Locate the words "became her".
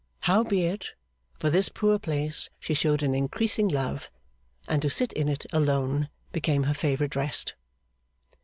6.31-6.73